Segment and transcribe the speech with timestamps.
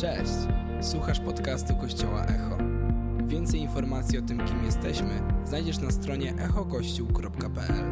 [0.00, 0.32] Cześć!
[0.80, 2.58] Słuchasz podcastu Kościoła Echo.
[3.26, 7.84] Więcej informacji o tym, kim jesteśmy, znajdziesz na stronie echokościół.pl.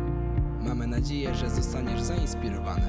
[0.61, 2.87] Mamy nadzieję, że zostaniesz zainspirowany.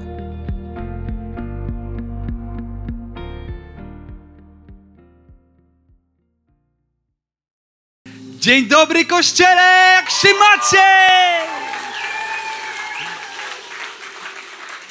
[8.40, 10.84] Dzień dobry kościele, jak się macie?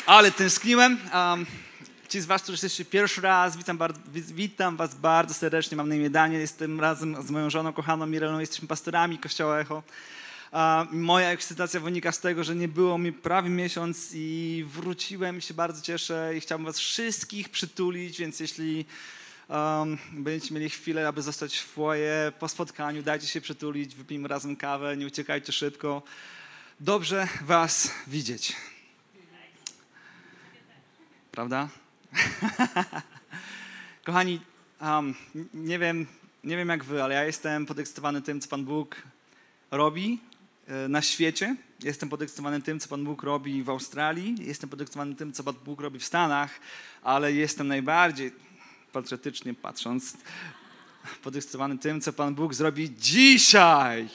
[0.06, 0.98] Ale tęskniłem.
[1.14, 1.46] Um,
[2.08, 5.76] ci z was, którzy jesteście pierwszy raz, witam, bardzo, witam was bardzo serdecznie.
[5.76, 9.82] Mam na imię Daniel, jestem razem z moją żoną kochaną Mireną, jesteśmy pastorami Kościoła Echo.
[10.90, 15.82] Moja ekscytacja wynika z tego, że nie było mi prawie miesiąc i wróciłem się bardzo
[15.82, 18.84] cieszę i chciałbym was wszystkich przytulić, więc jeśli
[19.48, 24.56] Um, będziecie mieli chwilę, aby zostać w foje po spotkaniu, dajcie się przytulić, wypijmy razem
[24.56, 26.02] kawę, nie uciekajcie szybko.
[26.80, 28.56] Dobrze was widzieć.
[31.32, 31.68] Prawda?
[34.04, 34.40] Kochani,
[34.80, 35.14] um,
[35.54, 36.06] nie, wiem,
[36.44, 39.02] nie wiem jak wy, ale ja jestem podekscytowany tym, co Pan Bóg
[39.70, 40.20] robi
[40.66, 41.56] e, na świecie.
[41.82, 44.36] Jestem podekscytowany tym, co Pan Bóg robi w Australii.
[44.38, 46.60] Jestem podekscytowany tym, co Pan Bóg robi w Stanach,
[47.02, 48.32] ale jestem najbardziej
[48.92, 50.16] patriotycznie patrząc,
[51.22, 54.08] podekscytowany tym, co Pan Bóg zrobi dzisiaj.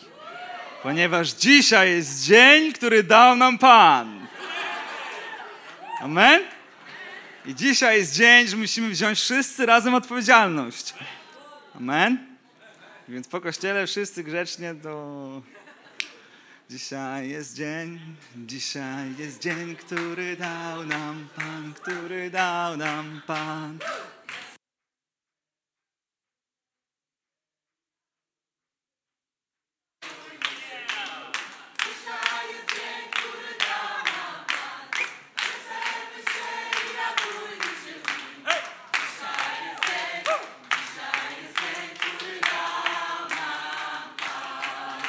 [0.83, 4.27] Ponieważ dzisiaj jest dzień, który dał nam Pan.
[6.01, 6.52] Amen?
[7.45, 10.93] I dzisiaj jest dzień, że musimy wziąć wszyscy razem odpowiedzialność.
[11.75, 12.27] Amen?
[13.07, 15.41] Więc po kościele wszyscy grzecznie do...
[16.69, 17.99] Dzisiaj jest dzień,
[18.35, 23.79] dzisiaj jest dzień, który dał nam Pan, który dał nam Pan.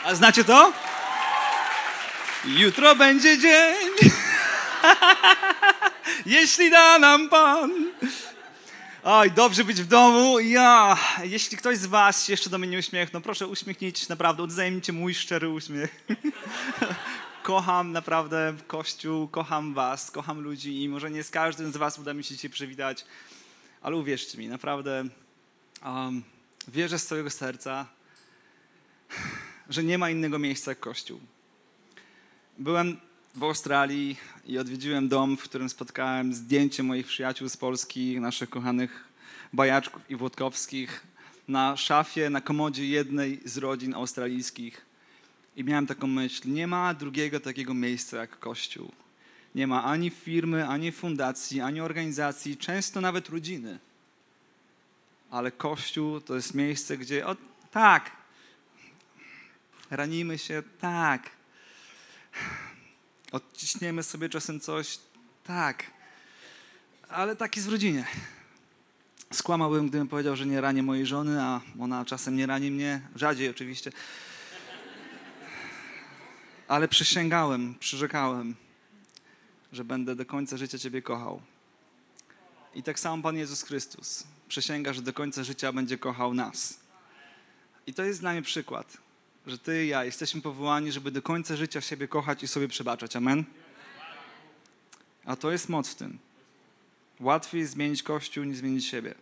[0.05, 0.73] A znacie to?
[2.45, 3.77] Jutro będzie dzień,
[6.27, 7.71] jeśli da nam Pan.
[9.05, 10.41] Oj, dobrze być w domu.
[10.41, 15.15] Ja, jeśli ktoś z Was jeszcze do mnie nie uśmiechnął, proszę uśmiechnijcie naprawdę, odzajmijcie mój
[15.15, 16.05] szczery uśmiech.
[17.43, 22.15] kocham naprawdę Kościół, kocham Was, kocham ludzi i może nie z każdym z Was uda
[22.15, 23.05] mi się dzisiaj przywitać,
[23.83, 25.05] ale uwierzcie mi, naprawdę
[25.85, 26.23] um,
[26.69, 27.87] wierzę z całego serca,
[29.69, 31.21] że nie ma innego miejsca jak Kościół.
[32.59, 32.97] Byłem
[33.35, 34.17] w Australii
[34.47, 39.05] i odwiedziłem dom, w którym spotkałem zdjęcie moich przyjaciół z Polski, naszych kochanych
[39.53, 41.07] bajaczków i włodkowskich,
[41.49, 44.87] na szafie, na komodzie jednej z rodzin australijskich.
[45.57, 48.93] I miałem taką myśl, nie ma drugiego takiego miejsca jak Kościół.
[49.55, 53.79] Nie ma ani firmy, ani fundacji, ani organizacji, często nawet rodziny.
[55.31, 57.37] Ale Kościół to jest miejsce, gdzie, o,
[57.71, 58.11] tak,
[59.91, 61.31] ranimy się, tak.
[63.33, 64.99] Odciśniemy sobie czasem coś,
[65.45, 65.85] tak.
[67.09, 68.05] Ale tak jest w rodzinie.
[69.33, 73.49] Skłamałbym, gdybym powiedział, że nie ranię mojej żony, a ona czasem nie rani mnie, rzadziej
[73.49, 73.93] oczywiście.
[76.69, 78.55] Ale przysięgałem, przyrzekałem,
[79.73, 81.43] że będę do końca życia Ciebie kochał.
[82.75, 86.81] I tak samo Pan Jezus Chrystus przysięga, że do końca życia będzie kochał nas.
[87.87, 89.04] I to jest dla mnie przykład
[89.47, 93.17] że Ty i ja jesteśmy powołani, żeby do końca życia siebie kochać i sobie przebaczać.
[93.17, 93.45] Amen?
[95.25, 96.19] A to jest moc w tym.
[97.21, 99.15] Łatwiej zmienić Kościół, niż zmienić siebie.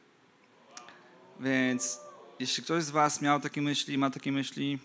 [1.41, 2.01] Więc
[2.39, 4.79] jeśli ktoś z Was miał takie myśli, ma takie myśli,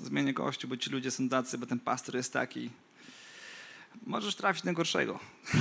[0.00, 2.70] zmienię Kościół, bo ci ludzie są tacy, bo ten pastor jest taki,
[4.06, 5.18] możesz trafić na gorszego.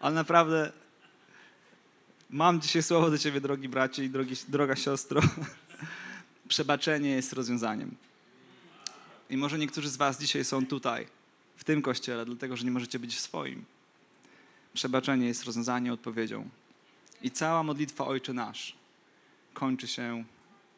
[0.00, 0.72] Ale naprawdę
[2.30, 5.20] Mam dzisiaj słowo do ciebie, drogi bracie i drogi, droga siostro.
[6.48, 7.96] Przebaczenie jest rozwiązaniem.
[9.30, 11.06] I może niektórzy z was dzisiaj są tutaj,
[11.56, 13.64] w tym kościele, dlatego że nie możecie być w swoim.
[14.74, 16.48] Przebaczenie jest rozwiązaniem, odpowiedzią.
[17.22, 18.76] I cała modlitwa Ojcze Nasz
[19.54, 20.24] kończy się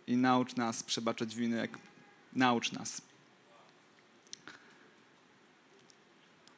[0.07, 1.79] i naucz nas przebaczać winy, jak
[2.33, 3.03] naucz nas.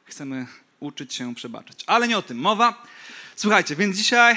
[0.05, 0.47] Chcemy
[0.79, 1.83] uczyć się przebaczać.
[1.87, 2.83] Ale nie o tym mowa.
[3.35, 4.35] Słuchajcie, więc dzisiaj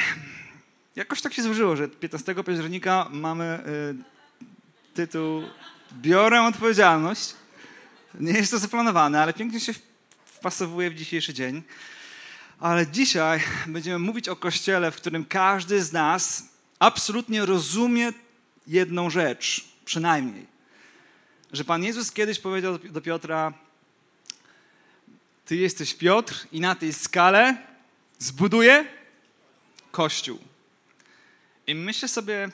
[0.97, 3.61] Jakoś tak się złożyło, że 15 października mamy
[4.91, 5.43] y, tytuł
[5.93, 7.35] Biorę odpowiedzialność.
[8.21, 9.73] Nie jest to zaplanowane, ale pięknie się
[10.25, 11.63] wpasowuje w dzisiejszy dzień.
[12.61, 16.49] Ale dzisiaj będziemy mówić o kościele, w którym każdy z nas
[16.79, 18.13] absolutnie rozumie
[18.67, 20.47] jedną rzecz, przynajmniej.
[21.53, 23.53] Że Pan Jezus kiedyś powiedział do Piotra:
[25.45, 27.57] Ty jesteś Piotr i na tej skale
[28.19, 28.85] zbuduję
[29.91, 30.56] Kościół.
[31.67, 32.49] I myślę sobie,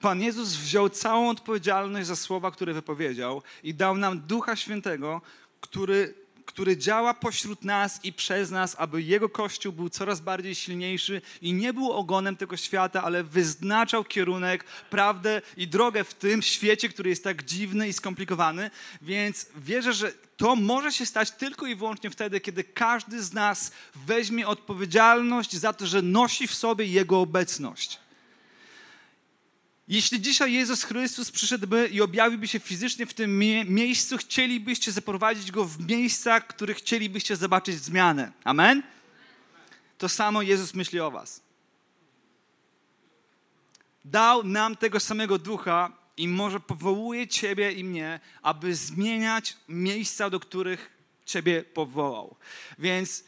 [0.00, 5.20] Pan Jezus wziął całą odpowiedzialność za słowa, które wypowiedział i dał nam Ducha Świętego,
[5.60, 6.14] który,
[6.44, 11.52] który działa pośród nas i przez nas, aby Jego Kościół był coraz bardziej silniejszy i
[11.52, 17.10] nie był ogonem tego świata, ale wyznaczał kierunek, prawdę i drogę w tym świecie, który
[17.10, 18.70] jest tak dziwny i skomplikowany.
[19.02, 23.72] Więc wierzę, że to może się stać tylko i wyłącznie wtedy, kiedy każdy z nas
[24.06, 28.05] weźmie odpowiedzialność za to, że nosi w sobie Jego obecność.
[29.88, 35.52] Jeśli dzisiaj Jezus Chrystus przyszedłby i objawiłby się fizycznie w tym mie miejscu, chcielibyście zaprowadzić
[35.52, 38.32] Go w miejsca, w których chcielibyście zobaczyć zmianę.
[38.44, 38.82] Amen?
[39.98, 41.40] To samo Jezus myśli o was.
[44.04, 50.40] Dał nam tego samego ducha i może powołuje Ciebie i mnie, aby zmieniać miejsca, do
[50.40, 50.90] których
[51.24, 52.36] Ciebie powołał.
[52.78, 53.24] Więc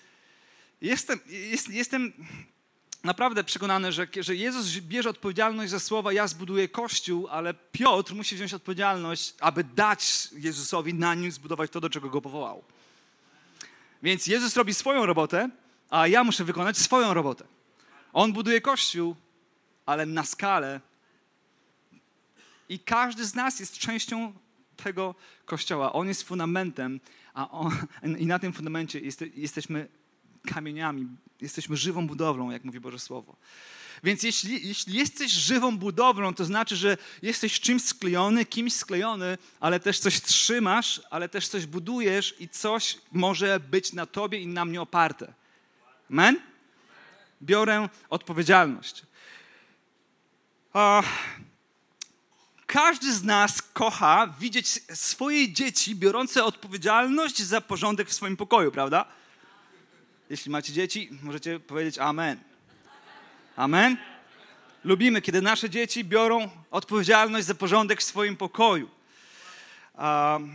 [0.81, 2.12] jestem, jest, jestem
[3.04, 8.36] naprawdę przekonany, że, że Jezus bierze odpowiedzialność za słowa ja zbuduję Kościół, ale Piotr musi
[8.36, 12.64] wziąć odpowiedzialność, aby dać Jezusowi na nim zbudować to, do czego go powołał.
[14.02, 15.50] Więc Jezus robi swoją robotę,
[15.90, 17.44] a ja muszę wykonać swoją robotę.
[18.12, 19.16] On buduje Kościół,
[19.86, 20.80] ale na skalę.
[22.68, 24.32] I każdy z nas jest częścią
[24.76, 25.14] tego
[25.44, 25.92] Kościoła.
[25.92, 27.00] On jest fundamentem,
[27.34, 27.76] a on,
[28.18, 29.88] i na tym fundamencie jest, jesteśmy
[30.46, 31.06] kamieniami,
[31.40, 33.37] jesteśmy żywą budowlą, jak mówi Boże Słowo.
[34.05, 39.81] Więc jeśli, jeśli jesteś żywą budowlą, to znaczy, że jesteś czymś sklejony, kimś sklejony, ale
[39.81, 44.64] też coś trzymasz, ale też coś budujesz i coś może być na tobie i na
[44.64, 45.35] mnie oparte.
[46.11, 46.41] Amen?
[47.43, 49.02] Biorę odpowiedzialność.
[52.67, 59.18] każdy z nas kocha widzieć swoje dzieci biorące odpowiedzialność za porządek w swoim pokoju, prawda?
[60.30, 62.38] Jeśli macie dzieci, możecie powiedzieć Amen.
[63.56, 63.96] Amen.
[64.84, 68.90] Lubimy, kiedy nasze dzieci biorą odpowiedzialność za porządek w swoim pokoju.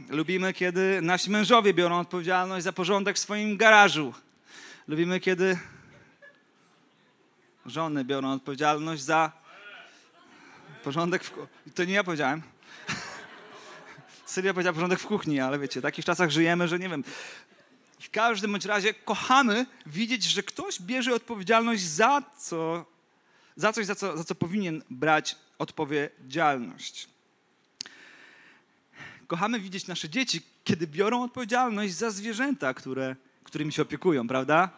[0.09, 4.13] lubimy, kiedy nasi mężowie biorą odpowiedzialność za porządek w swoim garażu.
[4.87, 5.57] Lubimy, kiedy
[7.65, 9.31] żony biorą odpowiedzialność za
[10.83, 11.31] porządek w...
[11.75, 12.41] To nie ja powiedziałem.
[14.25, 17.03] Sylwia powiedziała porządek w kuchni, ale wiecie, w takich czasach żyjemy, że nie wiem,
[18.13, 22.85] każdym bądź razie kochamy widzieć, że ktoś bierze odpowiedzialność za, co,
[23.55, 27.07] za coś, za co, za co powinien brać odpowiedzialność.
[29.27, 34.69] Kochamy widzieć nasze dzieci, kiedy biorą odpowiedzialność za zwierzęta, które, którymi się opiekują, prawda?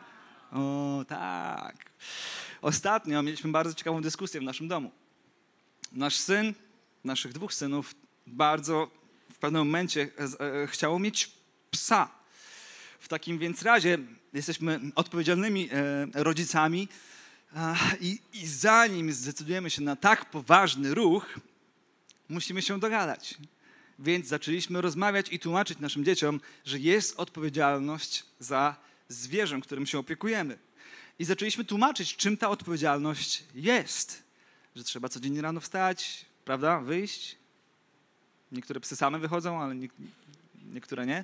[0.51, 1.75] O, tak.
[2.61, 4.91] Ostatnio mieliśmy bardzo ciekawą dyskusję w naszym domu.
[5.91, 6.53] Nasz syn,
[7.03, 7.95] naszych dwóch synów,
[8.27, 8.91] bardzo
[9.33, 10.09] w pewnym momencie
[10.39, 11.31] e, chciało mieć
[11.71, 12.09] psa.
[13.05, 13.97] W takim więc razie
[14.33, 16.87] jesteśmy odpowiedzialnymi e, rodzicami
[18.01, 21.39] i, i zanim zdecydujemy się na tak poważny ruch,
[22.29, 23.37] musimy się dogadać.
[23.99, 28.75] Więc zaczęliśmy rozmawiać i tłumaczyć naszym dzieciom, że jest odpowiedzialność za
[29.09, 30.57] zwierzę, którym się opiekujemy.
[31.19, 34.23] I zaczęliśmy tłumaczyć, czym ta odpowiedzialność jest.
[34.75, 37.35] Że trzeba codziennie rano wstać, prawda, wyjść.
[38.51, 39.87] Niektóre psy same wychodzą, ale nie,
[40.73, 41.23] niektóre nie.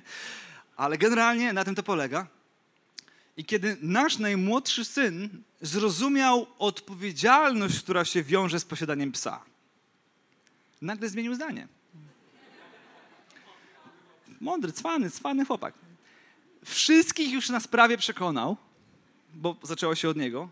[0.76, 2.26] Ale generalnie na tym to polega.
[3.36, 9.40] I kiedy nasz najmłodszy syn zrozumiał odpowiedzialność, która się wiąże z posiadaniem psa,
[10.82, 11.68] nagle zmienił zdanie.
[14.40, 15.74] Mądry, cwany, cwany chłopak.
[16.64, 18.56] Wszystkich już na sprawie przekonał,
[19.34, 20.48] bo zaczęło się od niego.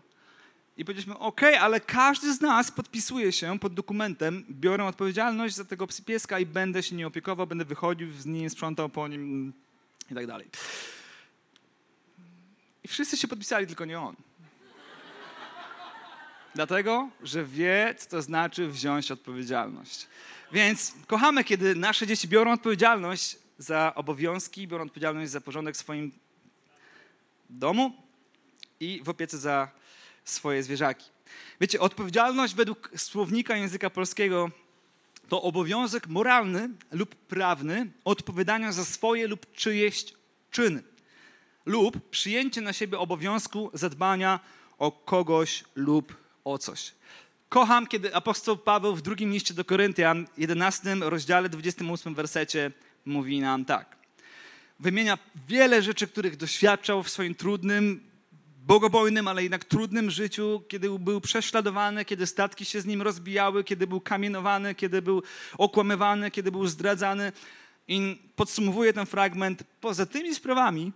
[0.77, 5.87] I powiedzieliśmy, ok, ale każdy z nas podpisuje się pod dokumentem, biorę odpowiedzialność za tego
[6.05, 9.53] pieska i będę się nie opiekował, będę wychodził z nim, sprzątał po nim,
[10.11, 10.49] i tak dalej.
[12.83, 14.15] I wszyscy się podpisali, tylko nie on.
[16.55, 20.07] Dlatego, że wie, co to znaczy wziąć odpowiedzialność.
[20.51, 26.11] Więc kochamy, kiedy nasze dzieci biorą odpowiedzialność za obowiązki, biorą odpowiedzialność za porządek w swoim
[27.49, 27.93] domu
[28.79, 29.71] i w opiece za
[30.25, 31.09] swoje zwierzaki.
[31.61, 34.51] Wiecie, odpowiedzialność według słownika języka polskiego
[35.31, 40.05] to obowiązek moralny lub prawny odpowiadania za swoje lub czyjeś
[40.51, 40.83] czyny
[41.65, 44.39] lub przyjęcie na siebie obowiązku zadbania
[44.77, 46.91] o kogoś lub o coś.
[47.49, 52.71] Kocham, kiedy apostoł Paweł w drugim liście do Koryntian, 11 rozdziale, 28 wersecie
[53.05, 53.95] mówi nam tak.
[54.79, 58.10] Wymienia wiele rzeczy, których doświadczał w swoim trudnym,
[58.65, 63.87] bogobojnym, ale jednak trudnym życiu, kiedy był prześladowany, kiedy statki się z nim rozbijały, kiedy
[63.87, 65.23] był kamienowany, kiedy był
[65.57, 67.31] okłamywany, kiedy był zdradzany.
[67.87, 69.63] I podsumowuje ten fragment.
[69.81, 70.91] Poza tymi sprawami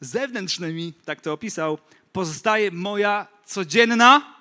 [0.00, 1.78] zewnętrznymi, tak to opisał,
[2.12, 4.34] pozostaje moja codzienna,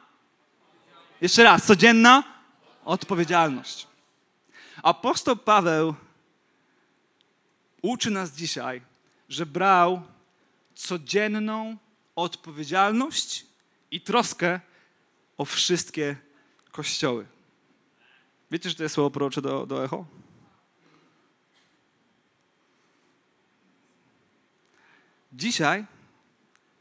[1.21, 2.23] jeszcze raz, codzienna
[2.85, 3.87] odpowiedzialność.
[4.83, 5.95] Apostoł Paweł
[7.81, 8.81] uczy nas dzisiaj,
[9.29, 10.01] że brał
[10.75, 11.77] codzienną
[12.21, 13.45] odpowiedzialność
[13.91, 14.59] i troskę
[15.37, 16.15] o wszystkie
[16.71, 17.25] kościoły.
[18.51, 20.05] Wiecie, że to jest słowo prorocze do, do echo?
[25.33, 25.85] Dzisiaj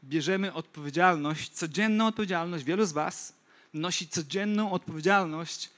[0.03, 2.63] bierzemy odpowiedzialność, codzienną odpowiedzialność.
[2.63, 3.33] Wielu z Was
[3.73, 5.69] nosi codzienną odpowiedzialność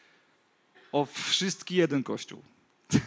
[0.91, 2.41] o wszystki jeden kościół.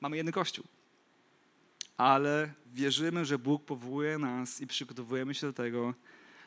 [0.00, 0.64] Mamy jeden kościół.
[1.96, 5.94] Ale wierzymy, że Bóg powołuje nas i przygotowujemy się do tego,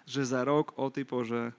[0.07, 1.51] że za rok o tej porze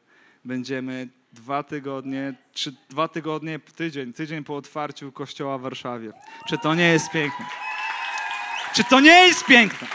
[0.45, 6.13] będziemy dwa tygodnie, czy dwa tygodnie, tydzień, tydzień po otwarciu kościoła w Warszawie.
[6.49, 7.47] Czy to nie jest piękne?
[8.75, 9.89] Czy to nie jest piękne?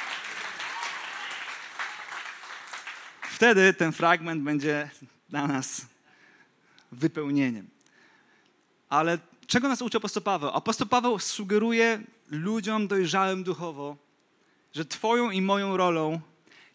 [3.22, 4.90] Wtedy ten fragment będzie
[5.30, 5.86] dla nas
[6.92, 7.70] wypełnieniem.
[8.90, 9.18] Ale
[9.48, 10.50] czego nas uczy apostoł Paweł?
[10.50, 13.98] Apostoł Paweł sugeruje ludziom dojrzałym duchowo,
[14.74, 16.22] że Twoją i moją rolą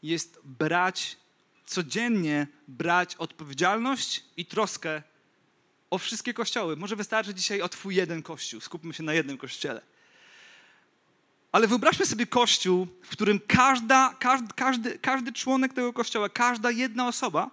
[0.03, 1.17] jest brać
[1.67, 5.03] codziennie brać odpowiedzialność i troskę
[5.91, 6.77] o wszystkie kościoły.
[6.77, 8.61] Może wystarczy dzisiaj o Twój jeden kościół.
[8.61, 9.81] Skupmy się na jednym kościele.
[11.53, 17.09] Ale wyobraźmy sobie kościół, w którym każda, każdy, każdy, każdy członek tego kościoła, każda jedna
[17.09, 17.51] osoba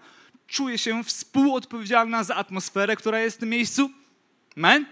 [0.47, 3.89] czuje się współodpowiedzialna za atmosferę, która jest w tym miejscu.
[4.57, 4.85] Amen?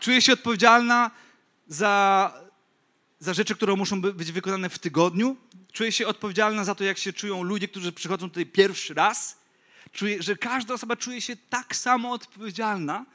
[0.00, 1.10] Czuje się odpowiedzialna
[1.68, 2.34] za,
[3.20, 5.36] za rzeczy, które muszą być wykonane w tygodniu.
[5.72, 9.38] Czuje się odpowiedzialna za to, jak się czują ludzie, którzy przychodzą tutaj pierwszy raz.
[9.92, 13.06] Czuje, że każda osoba czuje się tak samo odpowiedzialna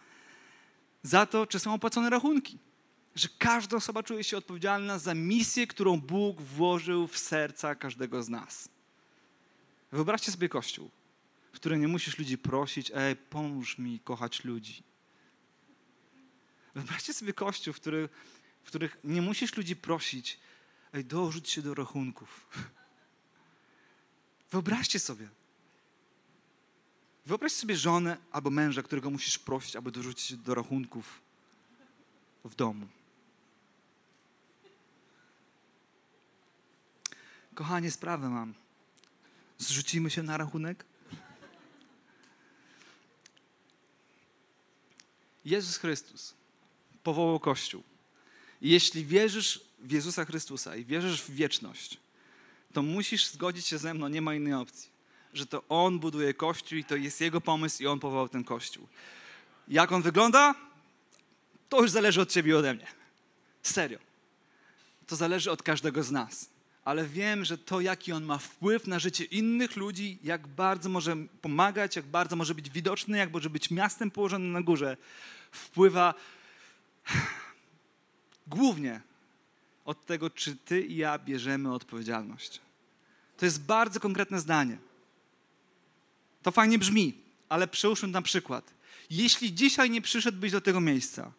[1.04, 2.58] za to, czy są opłacone rachunki.
[3.16, 8.30] Że każda osoba czuje się odpowiedzialna za misję, którą Bóg włożył w serca każdego z
[8.30, 8.70] nas.
[9.92, 10.92] Wyobraźcie sobie kościół,
[11.54, 14.84] w którym nie musisz ludzi prosić, ej, pomóż mi kochać ludzi.
[16.76, 18.10] Wyobraźcie sobie kościół, w, który,
[18.66, 20.40] w których nie musisz ludzi prosić,
[20.94, 22.48] ej, dorzuć się do rachunków.
[24.52, 25.30] Wyobraźcie sobie.
[27.26, 31.22] Wyobraźcie sobie żonę albo męża, którego musisz prosić, aby dorzucić się do rachunków
[32.46, 32.88] w domu.
[37.56, 38.54] Kochanie, sprawę mam.
[39.58, 40.86] Zrzucimy się na rachunek?
[45.46, 46.34] Jezus Chrystus
[47.04, 47.84] powołał Kościół.
[48.62, 51.98] I jeśli wierzysz w Jezusa Chrystusa i wierzysz w wieczność,
[52.74, 54.90] to musisz zgodzić się ze mną, nie ma innej opcji,
[55.34, 58.88] że to On buduje Kościół i to jest Jego pomysł i On powołał ten Kościół.
[59.68, 60.56] Jak on wygląda?
[61.70, 62.88] To już zależy od ciebie i ode mnie.
[63.64, 64.00] Serio.
[65.08, 66.50] To zależy od każdego z nas.
[66.86, 71.16] Ale wiem, że to, jaki on ma wpływ na życie innych ludzi, jak bardzo może
[71.42, 74.98] pomagać, jak bardzo może być widoczny, jak może być miastem położonym na górze,
[75.52, 76.14] wpływa
[78.48, 79.02] głównie
[79.86, 82.62] od tego, czy ty i ja bierzemy odpowiedzialność.
[83.38, 84.78] To jest bardzo konkretne zdanie.
[86.44, 87.14] To fajnie brzmi,
[87.50, 88.74] ale przełóżmy na przykład.
[89.10, 91.32] Jeśli dzisiaj nie przyszedłbyś do tego miejsca,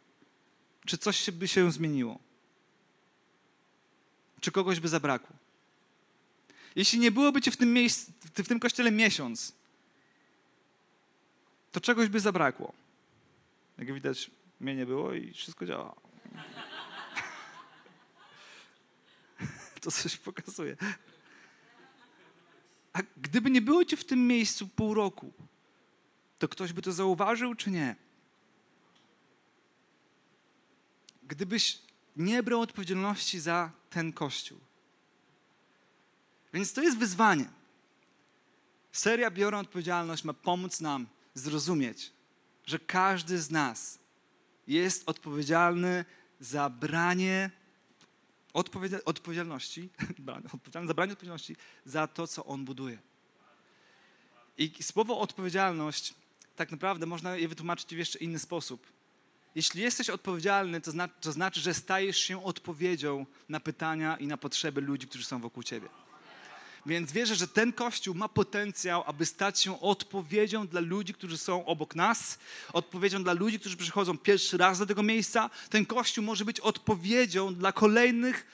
[0.87, 2.19] czy coś by się zmieniło?
[4.41, 5.37] Czy kogoś by zabrakło?
[6.77, 9.53] Jeśli nie byłoby cię w tym miejscu, w tym kościele miesiąc,
[11.73, 12.73] to czegoś by zabrakło.
[13.79, 15.95] Jak widać, mnie nie było i wszystko działa.
[19.87, 20.77] To coś pokazuje.
[22.93, 25.33] A gdyby nie było cię w tym miejscu pół roku,
[26.39, 27.97] to ktoś by to zauważył, czy nie?
[31.23, 31.79] Gdybyś
[32.17, 34.59] nie brał odpowiedzialności za ten kościół.
[36.53, 37.49] Więc to jest wyzwanie.
[38.93, 42.13] Seria Biorą Odpowiedzialność ma pomóc nam zrozumieć,
[42.65, 43.99] że każdy z nas
[44.67, 46.05] jest odpowiedzialny
[46.41, 47.51] za branie
[49.05, 49.89] odpowiedzialności,
[50.55, 52.99] odpowiedzialny za branie odpowiedzialności za to, co on buduje.
[54.59, 56.15] I słowo odpowiedzialność
[56.57, 58.87] tak naprawdę można je wytłumaczyć w jeszcze inny sposób.
[59.55, 64.81] Jeśli jesteś odpowiedzialny, to, to znaczy, że stajesz się odpowiedzią na pytania i na potrzeby
[64.81, 65.89] ludzi, którzy są wokół ciebie.
[66.87, 71.65] Więc wierzę, że ten kościół ma potencjał, aby stać się odpowiedzią dla ludzi, którzy są
[71.65, 72.39] obok nas,
[72.73, 75.51] odpowiedzią dla ludzi, którzy przychodzą pierwszy raz do tego miejsca.
[75.71, 78.47] Ten kościół może być odpowiedzią dla kolejnych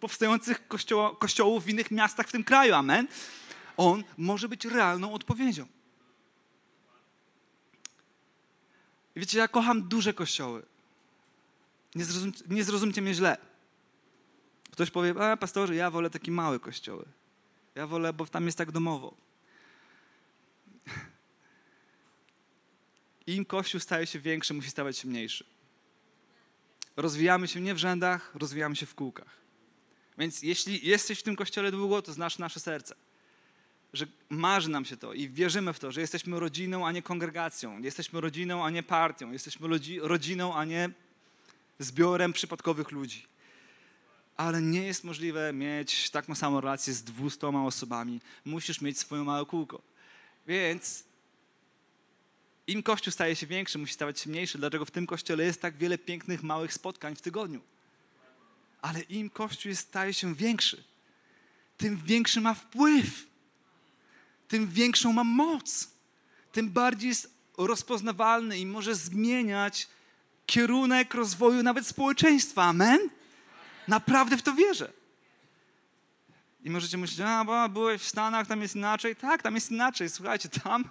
[0.00, 2.74] powstających kościoła, kościołów w innych miastach w tym kraju.
[2.74, 3.08] Amen.
[3.76, 5.66] On może być realną odpowiedzią.
[9.16, 10.62] wiecie, ja kocham duże kościoły.
[11.94, 13.36] Nie, zrozum, nie zrozumcie mnie źle.
[14.70, 17.04] Ktoś powie, a pastorze, ja wolę takie małe kościoły.
[17.74, 19.14] Ja wolę, bo tam jest tak domowo.
[23.26, 25.44] Im kościół staje się większy, musi stawać się mniejszy.
[26.96, 29.36] Rozwijamy się nie w rzędach, rozwijamy się w kółkach.
[30.18, 32.94] Więc jeśli jesteś w tym kościele długo, to znasz nasze serce.
[33.92, 37.82] Że marzy nam się to i wierzymy w to, że jesteśmy rodziną, a nie kongregacją.
[37.82, 39.32] Jesteśmy rodziną, a nie partią.
[39.32, 39.68] Jesteśmy
[40.02, 40.90] rodziną, a nie
[41.78, 43.31] zbiorem przypadkowych ludzi.
[44.42, 48.20] Ale nie jest możliwe mieć taką samą relację z dwustoma osobami.
[48.44, 49.82] Musisz mieć swoje małe kółko.
[50.46, 51.04] Więc
[52.66, 54.58] im kościół staje się większy, musi stawać się mniejszy.
[54.58, 57.60] Dlatego w tym kościele jest tak wiele pięknych, małych spotkań w tygodniu.
[58.80, 60.84] Ale im kościół staje się większy,
[61.76, 63.26] tym większy ma wpływ,
[64.48, 65.90] tym większą ma moc,
[66.52, 69.88] tym bardziej jest rozpoznawalny i może zmieniać
[70.46, 72.62] kierunek rozwoju nawet społeczeństwa.
[72.62, 73.21] Amen?
[73.88, 74.92] Naprawdę w to wierzę.
[76.64, 79.16] I możecie myśleć, a bo byłeś w Stanach, tam jest inaczej.
[79.16, 80.10] Tak, tam jest inaczej.
[80.10, 80.90] Słuchajcie, tam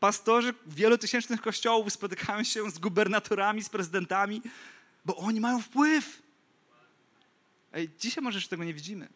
[0.00, 4.42] pastorzy wielotysięcznych kościołów spotykają się z gubernatorami, z prezydentami,
[5.04, 6.22] bo oni mają wpływ.
[7.72, 9.08] Ej, dzisiaj może jeszcze tego nie widzimy,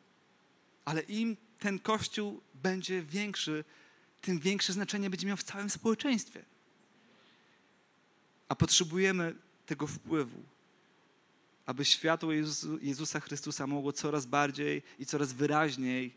[0.84, 3.64] ale im ten kościół będzie większy,
[4.20, 6.44] tym większe znaczenie będzie miał w całym społeczeństwie.
[8.48, 9.34] A potrzebujemy
[9.66, 10.42] tego wpływu,
[11.66, 12.30] aby światło
[12.80, 16.14] Jezusa Chrystusa mogło coraz bardziej i coraz wyraźniej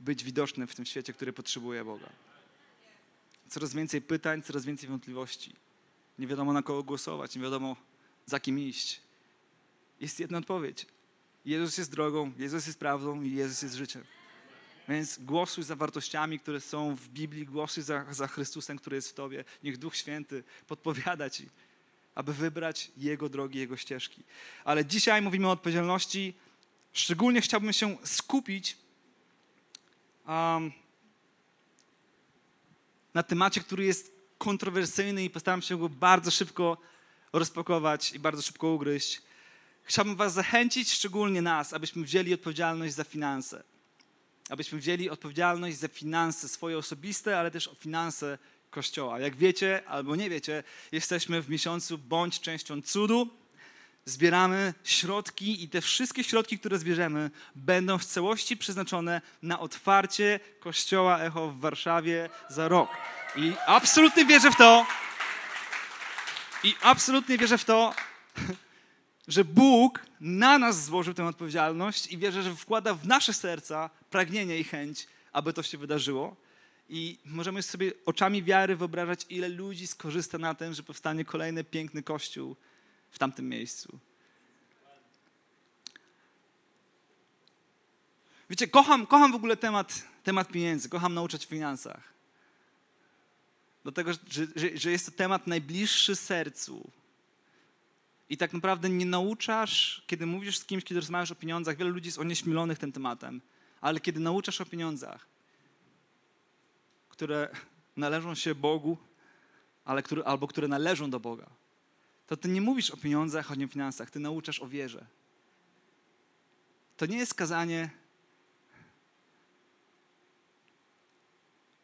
[0.00, 2.08] być widoczne w tym świecie, który potrzebuje Boga.
[3.48, 5.54] Coraz więcej pytań, coraz więcej wątpliwości.
[6.18, 7.76] Nie wiadomo na kogo głosować, nie wiadomo
[8.26, 9.00] za kim iść.
[10.00, 10.86] Jest jedna odpowiedź.
[11.44, 14.04] Jezus jest drogą, Jezus jest prawdą i Jezus jest życiem.
[14.88, 19.14] Więc głosuj za wartościami, które są w Biblii, głosuj za, za Chrystusem, który jest w
[19.14, 19.44] Tobie.
[19.62, 21.48] Niech Duch Święty podpowiada Ci,
[22.14, 24.22] aby wybrać Jego drogi, Jego ścieżki.
[24.64, 26.34] Ale dzisiaj mówimy o odpowiedzialności.
[26.92, 28.76] Szczególnie chciałbym się skupić
[30.28, 30.72] um,
[33.14, 36.76] na temacie, który jest kontrowersyjny i postaram się go bardzo szybko
[37.32, 39.22] rozpakować i bardzo szybko ugryźć.
[39.82, 43.62] Chciałbym Was zachęcić, szczególnie nas, abyśmy wzięli odpowiedzialność za finanse.
[44.48, 48.38] Abyśmy wzięli odpowiedzialność za finanse swoje osobiste, ale też o finanse
[48.74, 49.20] Kościoła.
[49.20, 53.28] Jak wiecie albo nie wiecie, jesteśmy w miesiącu bądź częścią cudu.
[54.04, 61.20] Zbieramy środki i te wszystkie środki, które zbierzemy, będą w całości przeznaczone na otwarcie Kościoła
[61.20, 62.90] Echo w Warszawie za rok.
[63.36, 64.86] I absolutnie wierzę w to.
[66.64, 67.94] I absolutnie wierzę w to,
[69.28, 74.58] że Bóg na nas złożył tę odpowiedzialność i wierzę, że wkłada w nasze serca pragnienie
[74.58, 76.43] i chęć, aby to się wydarzyło.
[76.88, 82.02] I możemy sobie oczami wiary wyobrażać, ile ludzi skorzysta na tym, że powstanie kolejny piękny
[82.02, 82.56] kościół
[83.10, 83.98] w tamtym miejscu.
[88.50, 92.14] Wiecie, kocham, kocham w ogóle temat, temat pieniędzy, kocham nauczać o finansach.
[93.82, 96.90] Dlatego, że, że, że jest to temat najbliższy sercu.
[98.28, 102.08] I tak naprawdę nie nauczasz, kiedy mówisz z kimś, kiedy rozmawiasz o pieniądzach, wiele ludzi
[102.08, 103.40] jest onieśmielonych tym tematem,
[103.80, 105.26] ale kiedy nauczasz o pieniądzach,
[107.14, 107.48] które
[107.96, 108.96] należą się Bogu,
[109.84, 111.46] ale albo które należą do Boga,
[112.26, 115.06] to ty nie mówisz o pieniądzach, o finansach, ty nauczasz o wierze.
[116.96, 117.90] To nie jest kazanie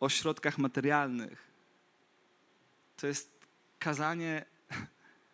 [0.01, 1.51] o środkach materialnych.
[2.97, 3.47] To jest
[3.79, 4.45] kazanie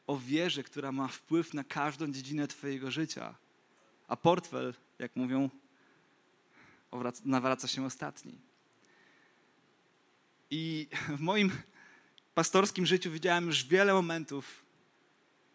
[0.07, 3.35] o wierze, która ma wpływ na każdą dziedzinę Twojego życia.
[4.09, 5.51] A portfel, jak mówią,
[7.25, 8.46] nawraca się ostatni.
[10.51, 11.51] I w moim
[12.35, 14.65] pastorskim życiu widziałem już wiele momentów,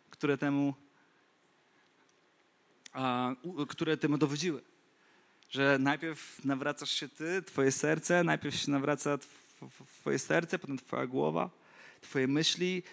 [0.09, 0.73] które temu,
[3.67, 4.61] które temu dowodziły.
[5.49, 9.17] Że najpierw nawracasz się ty, twoje serce, najpierw się nawraca
[9.99, 11.49] twoje serce, potem twoja głowa,
[12.01, 12.83] twoje myśli,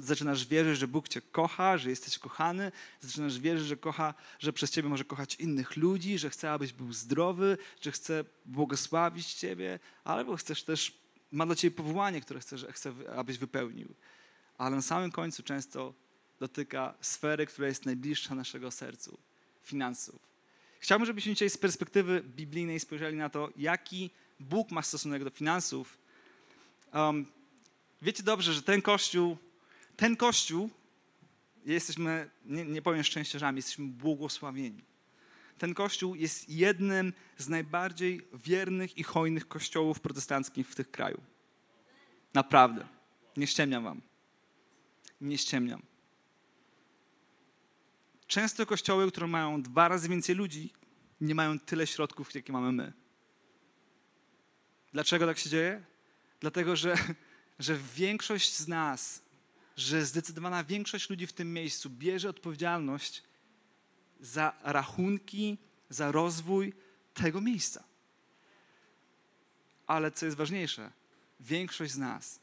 [0.00, 4.70] zaczynasz wierzyć, że Bóg cię kocha, że jesteś kochany, zaczynasz wierzyć, że kocha, że przez
[4.70, 10.36] ciebie może kochać innych ludzi, że chce, abyś był zdrowy, że chce błogosławić ciebie, albo
[10.36, 10.99] chcesz też,
[11.32, 13.94] ma dla ciebie powołanie, które chce, chce abyś wypełnił.
[14.58, 15.94] Ale na samym końcu często
[16.40, 19.18] dotyka sfery, która jest najbliższa naszego sercu,
[19.62, 20.18] finansów.
[20.80, 25.98] Chciałbym, żebyśmy dzisiaj z perspektywy biblijnej spojrzeli na to, jaki Bóg ma stosunek do finansów.
[26.94, 27.26] Um,
[28.02, 29.36] wiecie dobrze, że ten Kościół,
[29.96, 30.70] ten Kościół,
[31.64, 34.89] jesteśmy, nie, nie powiem szczęściarzami, jesteśmy błogosławieni.
[35.60, 41.20] Ten Kościół jest jednym z najbardziej wiernych i hojnych kościołów protestanckich w tych kraju.
[42.34, 42.86] Naprawdę.
[43.36, 44.00] Nie ściemniam wam.
[45.20, 45.82] Nie ściemniam.
[48.26, 50.72] często kościoły, które mają dwa razy więcej ludzi,
[51.20, 52.92] nie mają tyle środków, jakie mamy my.
[54.92, 55.84] Dlaczego tak się dzieje?
[56.40, 56.94] Dlatego, że,
[57.58, 59.22] że większość z nas,
[59.76, 63.29] że zdecydowana większość ludzi w tym miejscu bierze odpowiedzialność
[64.20, 65.58] za rachunki,
[65.90, 66.72] za rozwój
[67.14, 67.84] tego miejsca.
[69.86, 70.90] Ale co jest ważniejsze,
[71.40, 72.40] większość z nas,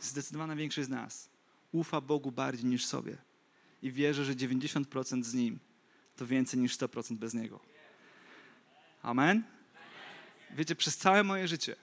[0.00, 1.28] zdecydowana większość z nas,
[1.72, 3.16] ufa Bogu bardziej niż sobie
[3.82, 5.58] i wierzy, że 90% z Nim
[6.16, 7.60] to więcej niż 100% bez Niego.
[9.02, 9.42] Amen?
[10.50, 11.76] Wiecie, przez całe moje życie,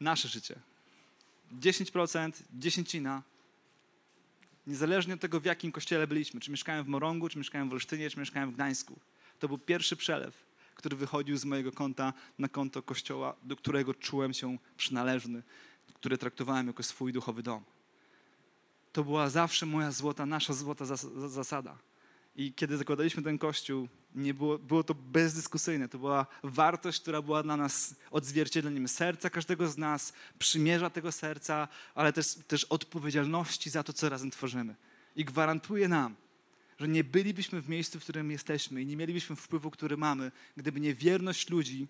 [0.00, 0.60] nasze życie,
[1.52, 3.22] 10%, dziesięcina,
[4.66, 8.10] niezależnie od tego, w jakim kościele byliśmy, czy mieszkałem w Morągu, czy mieszkałem w Olsztynie,
[8.10, 8.98] czy mieszkałem w Gdańsku,
[9.38, 10.34] to był pierwszy przelew,
[10.74, 15.42] który wychodził z mojego konta na konto kościoła, do którego czułem się przynależny,
[15.94, 17.62] który traktowałem jako swój duchowy dom.
[18.92, 20.84] To była zawsze moja złota, nasza złota
[21.28, 21.78] zasada.
[22.36, 25.88] I kiedy zakładaliśmy ten kościół, nie było, było to bezdyskusyjne.
[25.88, 31.68] To była wartość, która była dla nas odzwierciedleniem serca każdego z nas, przymierza tego serca,
[31.94, 34.74] ale też, też odpowiedzialności za to, co razem tworzymy.
[35.16, 36.16] I gwarantuje nam,
[36.78, 40.80] że nie bylibyśmy w miejscu, w którym jesteśmy i nie mielibyśmy wpływu, który mamy, gdyby
[40.80, 41.88] nie wierność ludzi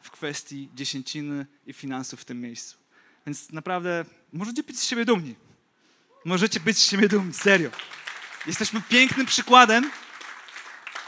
[0.00, 2.76] w kwestii dziesięciny i finansów w tym miejscu.
[3.26, 5.34] Więc naprawdę możecie być z siebie dumni.
[6.24, 7.70] Możecie być z siebie dumni, serio.
[8.46, 9.90] Jesteśmy pięknym przykładem.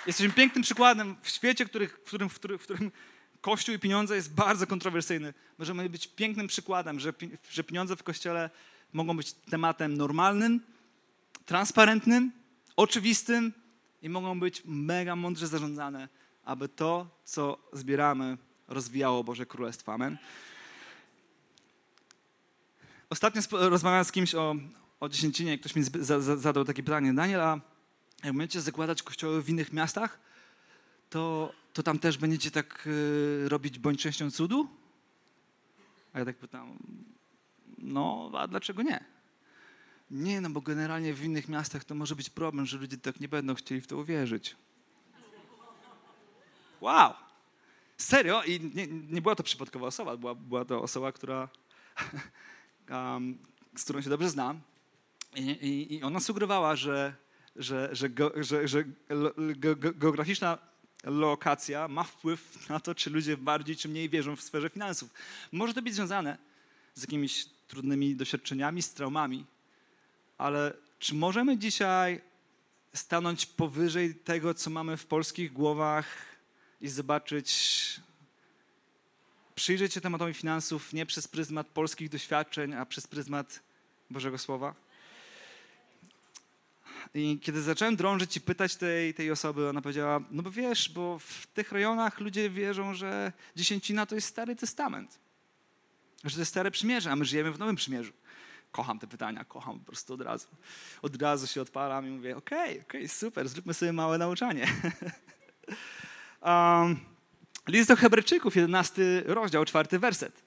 [0.07, 1.89] Jesteśmy pięknym przykładem w świecie, w którym,
[2.29, 2.93] w którym, w którym
[3.41, 5.35] Kościół i pieniądze jest bardzo kontrowersyjny.
[5.59, 7.13] Możemy być pięknym przykładem, że,
[7.51, 8.51] że pieniądze w Kościele
[8.93, 10.61] mogą być tematem normalnym,
[11.47, 12.33] transparentnym,
[12.77, 13.53] oczywistym
[14.03, 16.09] i mogą być mega mądrze zarządzane,
[16.45, 19.93] aby to, co zbieramy, rozwijało Boże Królestwo.
[19.93, 20.19] Amen.
[23.11, 24.55] Ostatnio rozmawiałem z kimś o,
[25.01, 25.83] o dziesięcinie, ktoś mi
[26.37, 27.61] zadał takie pytanie, Daniel, a
[28.25, 30.19] jak będziecie zakładać kościoły w innych miastach,
[31.11, 34.69] to, to tam też będziecie tak y, robić bądź częścią cudu?
[36.13, 36.79] A ja tak pytam,
[37.79, 39.05] no a dlaczego nie?
[40.11, 43.29] Nie, no bo generalnie w innych miastach to może być problem, że ludzie tak nie
[43.29, 44.57] będą chcieli w to uwierzyć.
[46.81, 47.13] Wow!
[47.97, 48.43] Serio?
[48.43, 51.49] I nie, nie była to przypadkowa osoba, była, była to osoba, która,
[52.91, 53.39] um,
[53.77, 54.61] z którą się dobrze znam.
[55.37, 57.15] I, i, ona sugerowała, że,
[57.57, 58.85] że, że, go, że, że
[59.57, 60.59] ge, ge, geograficzna
[61.05, 65.11] lokacja ma wpływ na to, czy ludzie bardziej czy mniej wierzą w sferze finansów.
[65.53, 66.39] Może to być związane
[66.95, 69.47] z jakimiś trudnymi doświadczeniami, z traumami,
[70.39, 72.21] ale czy możemy dzisiaj
[72.95, 76.07] stanąć powyżej tego, co mamy w polskich głowach
[76.81, 78.01] i zobaczyć,
[79.55, 83.61] przyjrzeć się tematowi finansów nie przez pryzmat polskich doświadczeń, a przez pryzmat
[84.11, 84.86] Bożego Słowa?
[87.15, 91.19] I kiedy zacząłem drążyć i pytać tej, tej osoby, ona powiedziała, no bo wiesz, bo
[91.19, 95.19] w tych rejonach ludzie wierzą, że dziesięcina to jest Stary Testament.
[96.25, 98.13] Że to jest Stare Przymierze, a my żyjemy w Nowym Przymierzu
[98.77, 100.49] kocham te pytania, kocham po prostu od razu.
[101.03, 104.67] Od razu się odpalam i mówię, okej, okay, okej, okay, super, zróbmy sobie małe nauczanie.
[106.43, 107.01] um,
[107.69, 110.43] list do Hebrajczyków, 11 rozdział, czwarty werset.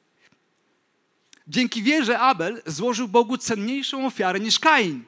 [1.48, 5.04] Dzięki wierze Abel złożył Bogu cenniejszą ofiarę niż Kain.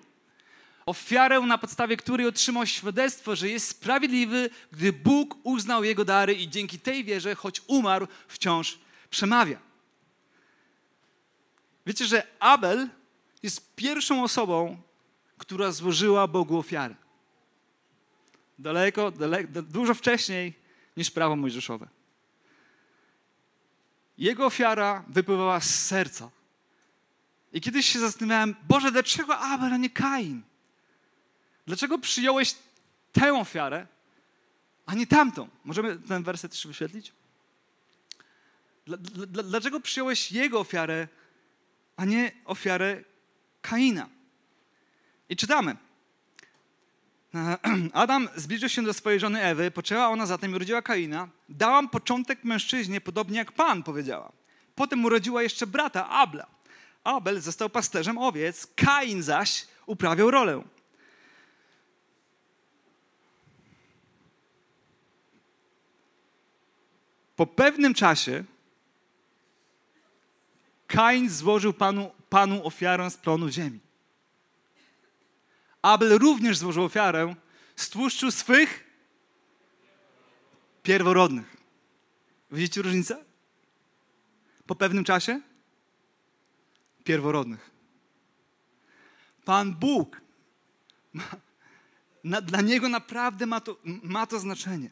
[0.86, 6.50] Ofiarę, na podstawie której otrzymał świadectwo, że jest sprawiedliwy, gdy Bóg uznał jego dary i
[6.50, 9.60] dzięki tej wierze, choć umarł, wciąż przemawia.
[11.86, 12.90] Wiecie, że Abel
[13.44, 14.82] jest pierwszą osobą,
[15.38, 16.96] która złożyła Bogu ofiarę.
[18.60, 20.54] Daleko, daleko, dużo wcześniej
[20.98, 21.88] niż prawo mojżeszowe.
[24.18, 26.30] Jego ofiara wypływała z serca.
[27.54, 30.42] I kiedyś się zastanawiałem, Boże, dlaczego Abel, a nie Kain?
[31.68, 32.56] Dlaczego przyjąłeś
[33.12, 33.88] tę ofiarę,
[34.86, 35.50] a nie tamtą?
[35.64, 37.14] Możemy ten werset jeszcze wyświetlić?
[39.28, 41.08] Dlaczego przyjąłeś jego ofiarę,
[41.96, 43.04] a nie ofiarę
[43.62, 44.10] Kaina.
[45.30, 45.76] I czytamy.
[47.94, 51.30] Adam zbliżył się do swojej żony Ewy, poczęła ona zatem i urodziła Kaina.
[51.50, 54.32] Dałam początek mężczyźnie, podobnie jak Pan powiedziała.
[54.76, 56.48] Potem urodziła jeszcze brata Abla.
[57.04, 60.64] Abel został pasterzem owiec, Kain zaś uprawiał rolę.
[67.42, 68.44] Po pewnym czasie
[70.88, 73.80] Kain złożył Panu Panu ofiarę z plonu ziemi.
[75.82, 77.36] Abel również złożył ofiarę
[77.76, 78.84] z tłuszczu swych
[80.84, 81.58] pierworodnych.
[82.52, 83.26] Widzicie różnicę?
[84.66, 85.42] Po pewnym czasie?
[87.04, 87.72] Pierworodnych.
[89.46, 90.22] Pan Bóg
[91.14, 91.24] ma,
[92.24, 94.90] Na, dla Niego naprawdę ma to, ma to znaczenie.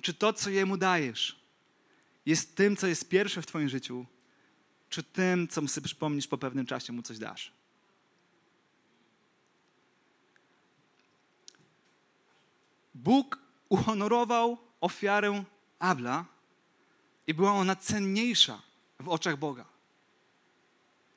[0.00, 1.41] Czy to, co Jemu dajesz,
[2.26, 4.06] jest tym, co jest pierwsze w Twoim życiu,
[4.88, 7.52] czy tym, co sobie przypomnisz po pewnym czasie, mu coś dasz.
[12.94, 15.44] Bóg uhonorował ofiarę
[15.78, 16.24] Abla
[17.26, 18.62] i była ona cenniejsza
[19.00, 19.64] w oczach Boga.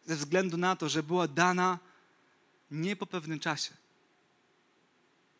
[0.05, 1.79] Ze względu na to, że była dana
[2.71, 3.73] nie po pewnym czasie,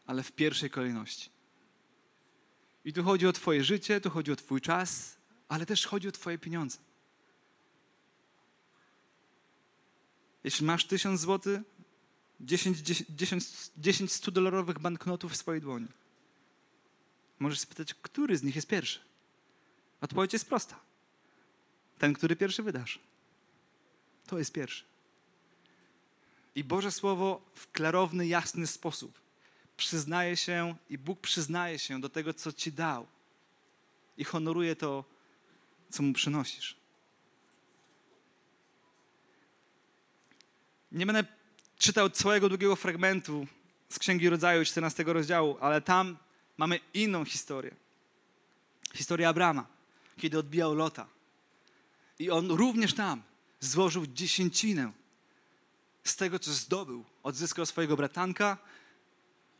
[0.07, 1.29] ale w pierwszej kolejności.
[2.85, 6.11] I tu chodzi o Twoje życie, tu chodzi o Twój czas, ale też chodzi o
[6.11, 6.77] Twoje pieniądze.
[10.43, 11.59] Jeśli masz tysiąc złotych,
[12.41, 12.77] 10,
[13.09, 13.43] 10,
[13.77, 15.87] 10 100-dolarowych banknotów w swojej dłoni,
[17.39, 18.99] możesz spytać, który z nich jest pierwszy.
[20.01, 20.79] Odpowiedź jest prosta.
[21.99, 22.99] Ten, który pierwszy wydasz.
[24.27, 24.83] To jest pierwszy.
[26.55, 29.25] I Boże Słowo w klarowny, jasny sposób
[29.77, 33.07] przyznaje się i Bóg przyznaje się do tego, co Ci dał.
[34.17, 35.03] I honoruje to,
[35.95, 36.75] co Mu przynosisz.
[40.91, 41.23] Nie będę
[41.77, 43.47] czytał całego długiego fragmentu
[43.89, 46.17] z Księgi Rodzaju 14 rozdziału, ale tam
[46.57, 47.75] mamy inną historię.
[48.93, 49.67] Historię Abrama,
[50.17, 51.07] kiedy odbijał Lota.
[52.19, 53.21] I on również tam
[53.59, 54.91] złożył dziesięcinę
[56.03, 57.05] z tego, co zdobył.
[57.23, 58.57] Odzyskał swojego bratanka,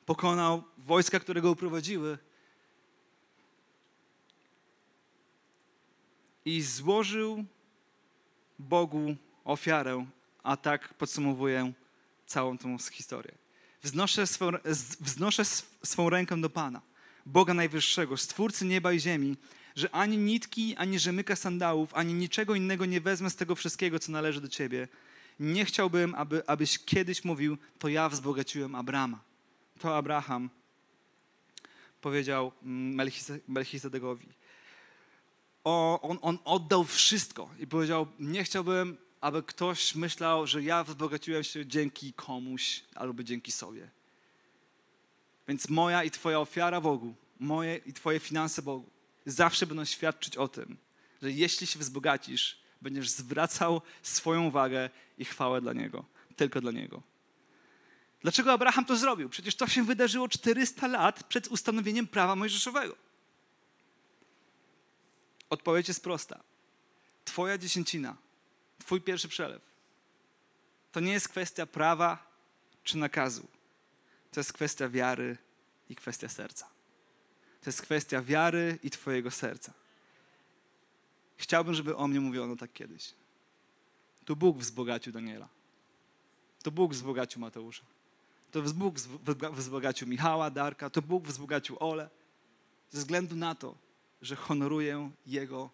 [0.06, 2.18] pokonał wojska, które go uprowadziły
[6.46, 7.46] i złożył
[8.60, 10.06] Bogu ofiarę,
[10.44, 11.74] a tak podsumowuję
[12.26, 13.32] całą tą historię.
[13.84, 14.52] Wznoszę swą,
[15.00, 15.46] wznoszę
[15.84, 16.82] swą rękę do Pana,
[17.26, 19.36] Boga Najwyższego, Stwórcy nieba i ziemi,
[19.76, 24.12] że ani nitki, ani rzemyka sandałów, ani niczego innego nie wezmę z tego wszystkiego, co
[24.12, 24.88] należy do Ciebie.
[25.40, 29.20] Nie chciałbym, aby, abyś kiedyś mówił, to ja wzbogaciłem Abrama.
[29.80, 30.50] To Abraham
[32.02, 33.10] powiedział mm,
[33.48, 34.28] Melchizedekowi.
[35.66, 41.66] On, on oddał wszystko i powiedział, nie chciałbym, aby ktoś myślał, że ja wzbogaciłem się
[41.66, 43.90] dzięki komuś albo dzięki sobie.
[45.48, 48.90] Więc moja i Twoja ofiara Bogu, moje i Twoje finanse Bogu
[49.26, 50.78] zawsze będą świadczyć o tym,
[51.22, 57.02] że jeśli się wzbogacisz, będziesz zwracał swoją uwagę i chwałę dla Niego, tylko dla Niego.
[58.22, 59.30] Dlaczego Abraham to zrobił?
[59.30, 63.05] Przecież to się wydarzyło 400 lat przed ustanowieniem prawa mojżeszowego.
[65.50, 66.44] Odpowiedź jest prosta.
[67.26, 68.16] Twoja dziesięcina
[68.80, 69.62] Twój pierwszy przelew.
[70.92, 72.28] To nie jest kwestia prawa
[72.84, 73.48] czy nakazu.
[74.32, 75.38] To jest kwestia wiary
[75.90, 76.66] i kwestia serca.
[77.62, 79.74] To jest kwestia wiary i Twojego serca.
[81.38, 83.14] Chciałbym, żeby o mnie mówiono tak kiedyś.
[84.26, 85.50] To Bóg wzbogacił Daniela.
[86.64, 87.84] To Bóg wzbogacił Mateusza.
[88.52, 89.00] To Bóg
[89.54, 90.90] wzbogacił Michała, Darka.
[90.90, 92.10] To Bóg wzbogacił Ole.
[92.92, 93.76] Ze względu na to,
[94.22, 95.70] że honoruję Jego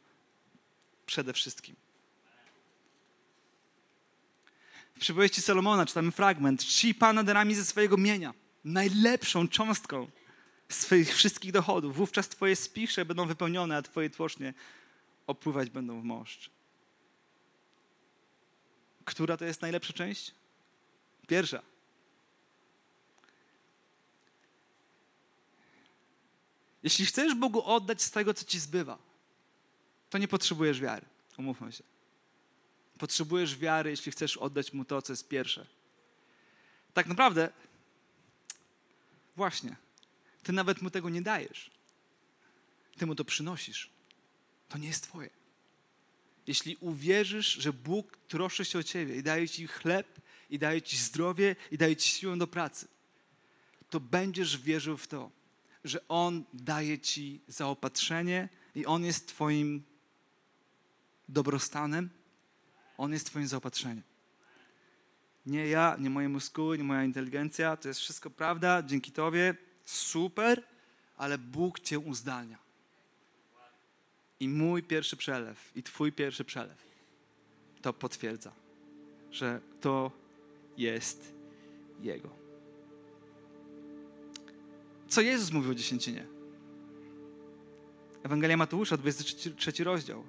[1.06, 1.76] przede wszystkim.
[4.96, 6.66] W przypowieści Salomona czytamy fragment.
[6.66, 8.34] Czci Pana darami ze swojego mienia,
[8.66, 10.08] najlepszą cząstką
[10.70, 11.96] swoich wszystkich dochodów.
[11.96, 14.54] Wówczas Twoje spisze będą wypełnione, a Twoje tłocznie
[15.28, 16.50] opływać będą w moszcz.
[19.06, 20.36] Która to jest najlepsza część?
[21.28, 21.71] Pierwsza.
[26.84, 28.98] Jeśli chcesz Bogu oddać z tego, co ci zbywa,
[30.10, 31.06] to nie potrzebujesz wiary.
[31.38, 31.84] Umówmy się.
[32.98, 35.68] Potrzebujesz wiary, jeśli chcesz oddać Mu to, co jest pierwsze.
[36.94, 37.50] Tak naprawdę,
[39.36, 39.76] właśnie,
[40.44, 41.72] Ty nawet Mu tego nie dajesz.
[42.98, 43.90] Ty Mu to przynosisz.
[44.70, 45.30] To nie jest Twoje.
[46.48, 50.98] Jeśli uwierzysz, że Bóg troszczy się o Ciebie i daje Ci chleb, i daje Ci
[50.98, 52.88] zdrowie, i daje Ci siłę do pracy,
[53.90, 55.32] to będziesz wierzył w to,
[55.84, 59.84] że On daje Ci zaopatrzenie i On jest Twoim
[61.30, 62.10] dobrostanem,
[62.98, 64.04] on jest Twoim zaopatrzeniem.
[65.46, 70.64] Nie ja, nie moje muskuły, nie moja inteligencja, to jest wszystko prawda, dzięki Tobie, super,
[71.18, 72.58] ale Bóg Cię uzdalnia.
[74.40, 76.92] I mój pierwszy przelew, i Twój pierwszy przelew
[77.82, 78.52] to potwierdza,
[79.32, 80.12] że to
[80.78, 81.34] jest
[82.02, 82.41] Jego.
[85.12, 86.26] Co Jezus mówił o dziesięcinie?
[88.24, 90.24] Ewangelia Mateusza, 23 rozdział,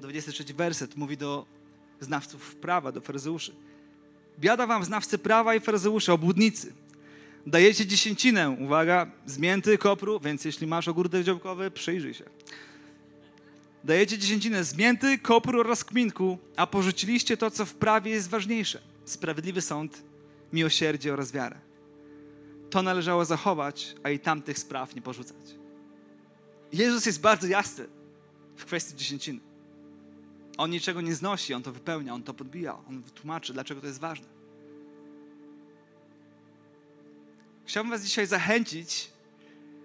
[0.00, 1.46] 23 werset mówi do
[2.00, 3.54] znawców prawa, do faryzeuszy.
[4.40, 6.72] Biada wam znawcy prawa i faryzeusze, obłudnicy.
[7.46, 12.24] Dajecie dziesięcinę, uwaga, zmięty kopru, więc jeśli masz ogródek działkowy, przyjrzyj się.
[13.84, 18.80] Dajecie dziesięcinę zmięty, kopru oraz kminku, a porzuciliście to, co w prawie jest ważniejsze.
[19.04, 20.02] Sprawiedliwy sąd,
[20.52, 21.65] miłosierdzie oraz wiarę.
[22.70, 25.54] To należało zachować, a i tamtych spraw nie porzucać.
[26.72, 27.86] Jezus jest bardzo jasny
[28.56, 29.40] w kwestii dziesięciny.
[30.58, 34.00] On niczego nie znosi, on to wypełnia, on to podbija, on tłumaczy, dlaczego to jest
[34.00, 34.26] ważne.
[37.64, 39.10] Chciałbym Was dzisiaj zachęcić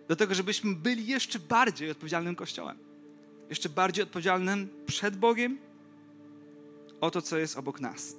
[0.08, 2.78] do tego, żebyśmy byli jeszcze bardziej odpowiedzialnym Kościołem.
[3.50, 5.58] Jeszcze bardziej odpowiedzialnym przed Bogiem
[7.02, 8.16] o to, co jest obok nas.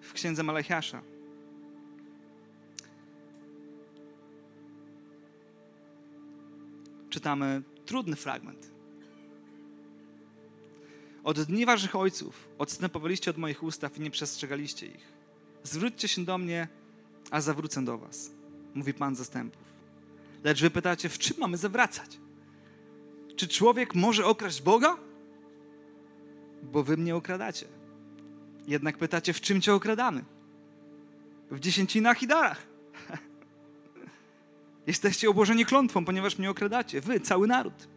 [0.00, 1.02] W księdze Malachiasza
[7.24, 8.70] czytamy trudny fragment.
[11.24, 15.12] Od dni waszych ojców odstępowaliście od moich ustaw i nie przestrzegaliście ich.
[15.62, 16.68] Zwróćcie się do mnie,
[17.30, 18.30] a zawrócę do was,
[18.74, 19.62] mówi Pan zastępów.
[20.44, 22.18] Lecz wy pytacie, w czym mamy zawracać?
[23.36, 24.96] Czy człowiek może okraść Boga?
[26.62, 27.66] Bo wy mnie okradacie.
[28.66, 30.24] Jednak pytacie, w czym cię okradamy?
[31.50, 32.73] W dziesięcinach i darach.
[34.86, 37.00] Jesteście obłożeni klątwą, ponieważ mnie okradacie.
[37.00, 37.88] Wy, cały naród.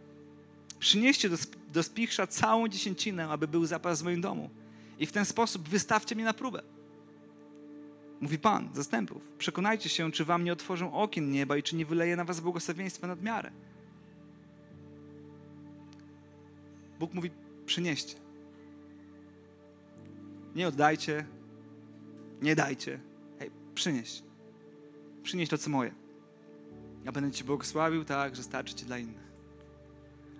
[0.80, 1.38] Przynieście do,
[1.73, 4.50] do spichrza całą dziesięcinę, aby był zapas w moim domu.
[5.00, 6.62] I w ten sposób wystawcie mnie na próbę.
[8.21, 9.34] Mówi Pan zastępów.
[9.38, 13.08] Przekonajcie się, czy wam nie otworzą okien nieba i czy nie wyleje na was błogosławieństwa
[13.08, 13.52] nad miarę.
[17.00, 17.32] Bóg mówi:
[17.65, 18.15] przynieście.
[20.56, 21.26] Nie oddajcie,
[22.41, 23.00] nie dajcie.
[23.39, 24.21] Hej, przynieś.
[25.23, 26.07] Przynieś to, co moje.
[27.05, 29.27] Ja będę Ci błogosławił tak, że starczy Ci dla innych.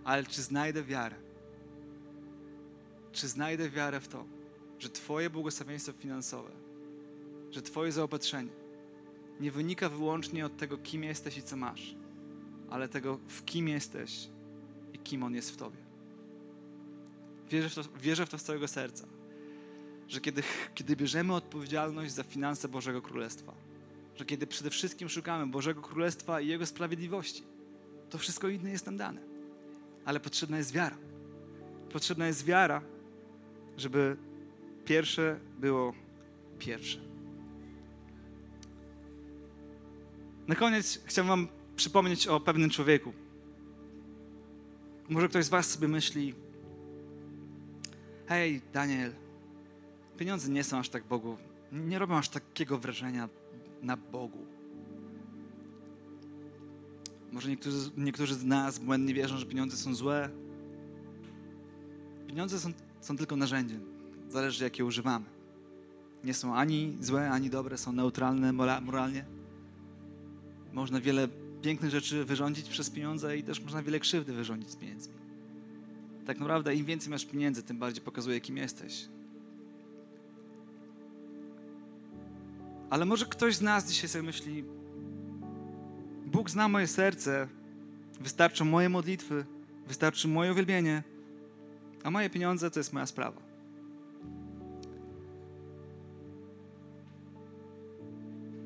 [0.04, 1.16] Ale czy znajdę wiarę?
[3.12, 4.26] Czy znajdę wiarę w to,
[4.80, 6.50] że Twoje błogosławieństwo finansowe,
[7.52, 8.52] że Twoje zaopatrzenie
[9.40, 11.96] nie wynika wyłącznie od tego, kim jesteś i co masz,
[12.70, 14.30] ale tego, w kim jesteś
[14.94, 15.78] i kim On jest w Tobie.
[17.50, 19.08] Wierzę w to, wierzę w to z całego serca,
[20.08, 20.44] że kiedy,
[20.76, 23.54] kiedy bierzemy odpowiedzialność za finanse Bożego Królestwa,
[24.18, 27.44] że kiedy przede wszystkim szukamy Bożego Królestwa i Jego sprawiedliwości,
[28.10, 29.22] to wszystko inne jest nam dane.
[30.06, 30.98] Ale potrzebna jest wiara.
[31.92, 32.82] Potrzebna jest wiara,
[33.78, 34.18] żeby
[34.86, 35.94] pierwsze było
[36.60, 37.00] pierwsze.
[40.48, 43.14] Na koniec chciałbym Wam przypomnieć o pewnym człowieku.
[45.10, 46.34] Może ktoś z Was sobie myśli:
[48.28, 49.14] Hej, Daniel,
[50.18, 51.38] pieniądze nie są aż tak Bogu,
[51.72, 53.30] nie robią aż takiego wrażenia
[53.82, 54.46] na Bogu.
[57.32, 60.30] Może niektórzy, niektórzy z nas błędnie wierzą, że pieniądze są złe.
[62.28, 63.82] Pieniądze są, są tylko narzędziem.
[64.30, 65.26] Zależy, jakie używamy.
[66.24, 69.26] Nie są ani złe, ani dobre, są neutralne moralnie.
[70.74, 71.28] Można wiele
[71.62, 75.14] pięknych rzeczy wyrządzić przez pieniądze i też można wiele krzywdy wyrządzić z pieniędzmi.
[76.26, 79.08] Tak naprawdę, im więcej masz pieniędzy, tym bardziej pokazuje, kim jesteś.
[82.90, 84.64] Ale może ktoś z nas dzisiaj sobie myśli,
[86.26, 87.48] Bóg zna moje serce,
[88.20, 89.46] wystarczą moje modlitwy,
[89.88, 91.04] wystarczy moje uwielbienie,
[92.04, 93.42] a moje pieniądze to jest moja sprawa.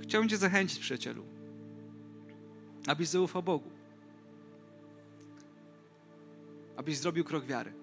[0.01, 1.23] Chciałbym Cię zachęcić, przyjacielu,
[2.88, 3.69] abyś zaufał Bogu,
[6.77, 7.73] abyś zrobił krok wiary,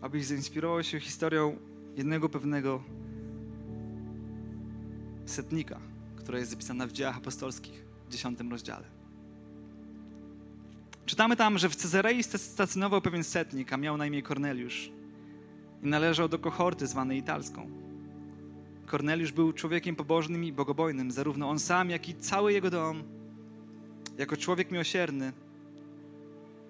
[0.00, 1.56] abyś zainspirował się historią
[1.96, 2.82] jednego pewnego
[5.28, 5.80] setnika,
[6.16, 8.84] która jest zapisana w dziejach apostolskich w dziesiątym rozdziale.
[11.06, 14.90] Czytamy tam, że w Cezarei stacjonował pewien setnik, a miał na imię Korneliusz
[15.82, 17.70] i należał do kohorty zwanej italską.
[18.86, 23.02] Korneliusz był człowiekiem pobożnym i bogobojnym, zarówno on sam, jak i cały jego dom.
[24.18, 25.32] Jako człowiek miłosierny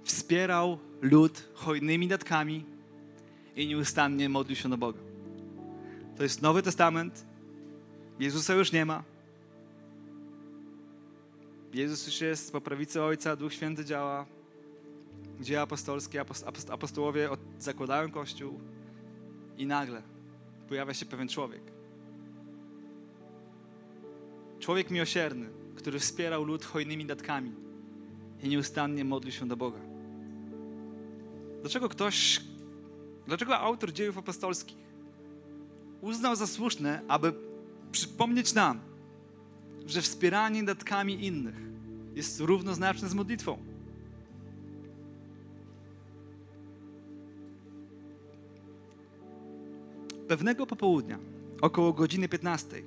[0.04, 2.64] wspierał lud hojnymi datkami
[3.56, 5.00] i nieustannie modlił się do Boga.
[6.16, 7.26] To jest Nowy Testament,
[8.18, 9.02] Jezusa już nie ma.
[11.74, 14.26] Jezus już jest po prawicy Ojca, Duch Święty działa.
[15.40, 16.24] Dzieje apostolskie,
[16.70, 17.28] apostołowie
[17.58, 18.60] zakładają Kościół
[19.58, 20.02] i nagle
[20.68, 21.62] pojawia się pewien człowiek.
[24.58, 27.52] Człowiek miłosierny, który wspierał lud hojnymi datkami
[28.42, 29.80] i nieustannie modlił się do Boga.
[31.60, 32.40] Dlaczego ktoś,
[33.26, 34.78] dlaczego autor dziejów apostolskich
[36.00, 37.47] uznał za słuszne, aby
[37.92, 38.80] przypomnieć nam,
[39.86, 41.56] że wspieranie datkami innych
[42.14, 43.58] jest równoznaczne z modlitwą.
[50.28, 51.18] Pewnego popołudnia,
[51.60, 52.82] około godziny 15,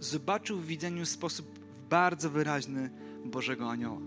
[0.00, 1.46] zobaczył w widzeniu sposób
[1.90, 2.90] bardzo wyraźny
[3.24, 4.00] Bożego Anioła.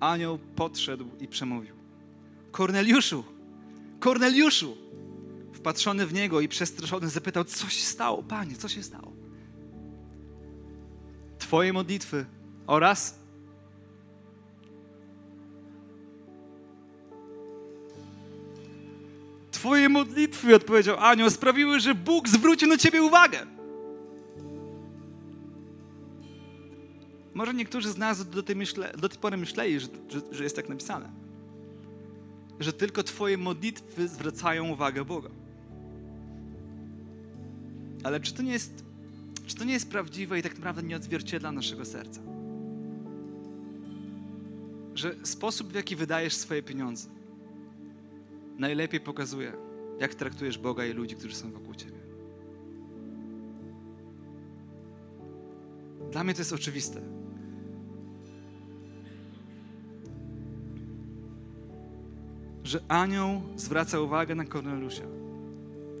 [0.00, 1.74] Anioł podszedł i przemówił:
[2.50, 3.24] Korneliuszu,
[4.00, 4.76] Korneliuszu!
[5.58, 9.12] Wpatrzony w niego i przestraszony zapytał, co się stało, panie, co się stało?
[11.38, 12.26] Twoje modlitwy
[12.66, 13.18] oraz
[19.50, 23.46] Twoje modlitwy, odpowiedział anioł, sprawiły, że Bóg zwrócił na ciebie uwagę.
[27.34, 30.56] Może niektórzy z nas do tej, myśle, do tej pory myśleli, że, że, że jest
[30.56, 31.12] tak napisane.
[32.60, 35.30] Że tylko Twoje modlitwy zwracają uwagę Boga.
[38.04, 38.84] Ale czy to nie jest,
[39.46, 42.20] czy to nie jest prawdziwe i tak naprawdę nie odzwierciedla naszego serca?
[44.94, 47.08] Że sposób, w jaki wydajesz swoje pieniądze,
[48.58, 49.52] najlepiej pokazuje,
[50.00, 51.98] jak traktujesz Boga i ludzi, którzy są wokół Ciebie.
[56.12, 57.00] Dla mnie to jest oczywiste.
[62.64, 65.04] Że anioł zwraca uwagę na Korneliusza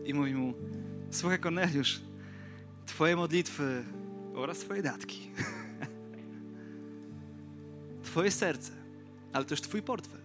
[0.04, 0.54] i mówi mu:
[1.10, 2.00] Słuchaj, Korneliusz,
[2.86, 3.84] Twoje modlitwy
[4.34, 5.28] oraz Twoje datki,
[8.04, 8.72] Twoje serce,
[9.32, 10.20] ale też Twój portfel,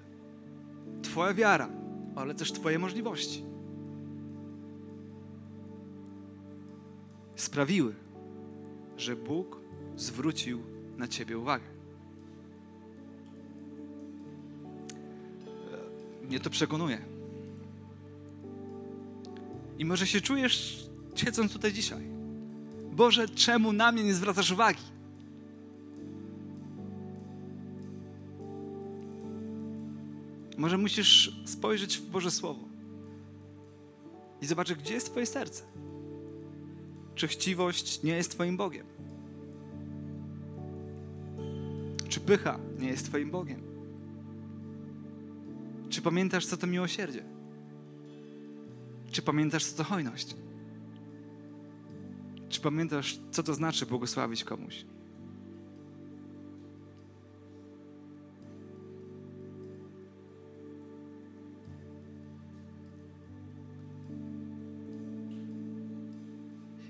[1.01, 1.69] Twoja wiara,
[2.15, 3.43] ale też Twoje możliwości
[7.35, 7.95] sprawiły,
[8.97, 9.59] że Bóg
[9.95, 10.61] zwrócił
[10.97, 11.65] na Ciebie uwagę.
[16.23, 17.12] Mnie to przekonuje.
[19.77, 22.03] I może się czujesz, siedząc tutaj dzisiaj.
[22.91, 24.83] Boże, czemu na mnie nie zwracasz uwagi?
[30.57, 32.63] Może musisz spojrzeć w Boże Słowo
[34.41, 35.63] i zobaczyć, gdzie jest Twoje serce.
[37.15, 38.85] Czy chciwość nie jest Twoim Bogiem?
[42.09, 43.61] Czy pycha nie jest Twoim Bogiem?
[45.89, 47.32] Czy pamiętasz, co to miłosierdzie?
[49.13, 50.35] Czy pamiętasz, co to hojność?
[52.49, 54.85] Czy pamiętasz, co to znaczy błogosławić komuś?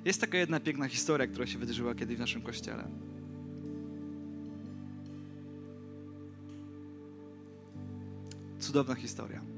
[0.06, 2.88] Jest taka jedna piękna historia, która się wydarzyła kiedyś w naszym kościele.
[8.60, 9.53] Cudowna historia.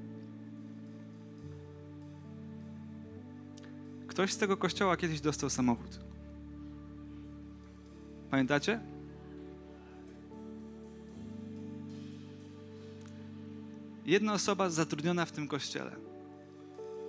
[4.16, 6.00] Ktoś z tego kościoła kiedyś dostał samochód.
[8.32, 8.80] Pamiętacie?
[14.06, 15.96] Jedna osoba zatrudniona w tym kościele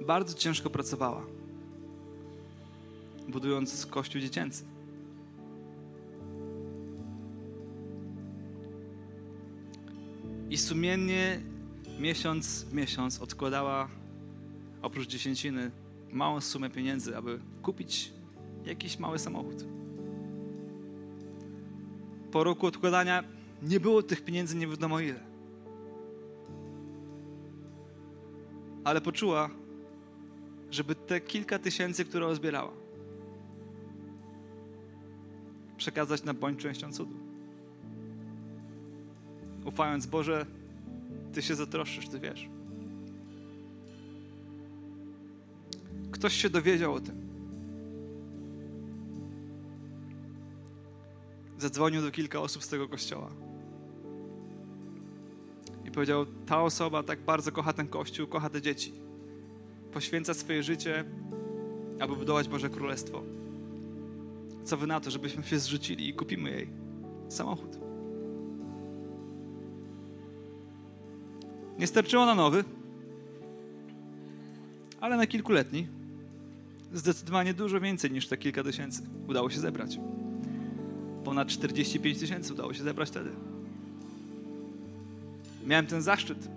[0.06, 1.26] bardzo ciężko pracowała,
[3.28, 4.64] budując kościół dziecięcy.
[10.50, 11.40] I sumiennie
[12.00, 13.88] miesiąc w miesiąc odkładała
[14.82, 15.70] oprócz dziesięciny
[16.16, 18.12] małą sumę pieniędzy, aby kupić
[18.64, 19.64] jakiś mały samochód.
[22.32, 23.24] Po roku odkładania
[23.62, 25.20] nie było tych pieniędzy nie wiadomo ile.
[28.84, 29.50] Ale poczuła,
[30.70, 32.72] żeby te kilka tysięcy, które zbierała,
[35.76, 37.14] przekazać na bądź częścią cudu.
[39.64, 40.46] Ufając Boże,
[41.32, 42.55] Ty się zatroszczysz, Ty wiesz.
[46.10, 47.26] Ktoś się dowiedział o tym.
[51.58, 53.30] Zadzwonił do kilka osób z tego kościoła.
[55.84, 58.92] I powiedział: Ta osoba tak bardzo kocha ten kościół, kocha te dzieci.
[59.92, 61.04] Poświęca swoje życie,
[62.00, 63.22] aby budować Boże Królestwo.
[64.64, 66.68] Co wy na to, żebyśmy się zrzucili i kupimy jej
[67.28, 67.78] samochód?
[71.78, 72.64] Nie starczyło na nowy,
[75.06, 75.86] ale na kilkuletni
[76.92, 79.98] zdecydowanie dużo więcej niż te kilka tysięcy udało się zebrać.
[81.24, 83.30] Ponad 45 tysięcy udało się zebrać wtedy.
[85.66, 86.48] Miałem ten zaszczyt,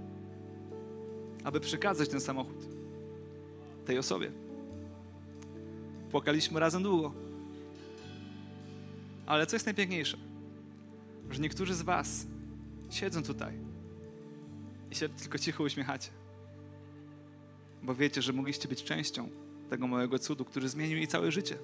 [1.44, 2.58] aby przekazać ten samochód
[3.86, 4.32] tej osobie.
[6.12, 7.14] Płakaliśmy razem długo.
[9.26, 10.18] Ale co jest najpiękniejsze?
[11.32, 12.26] Że niektórzy z Was
[12.90, 13.54] siedzą tutaj
[14.92, 16.19] i się tylko cicho uśmiechacie.
[17.84, 19.30] Bo wiecie, że mogliście być częścią
[19.70, 21.58] tego małego cudu, który zmienił jej całe życie.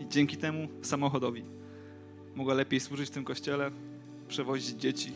[0.00, 1.44] I dzięki temu samochodowi
[2.34, 3.70] mogła lepiej służyć w tym kościele,
[4.28, 5.12] przewozić dzieci,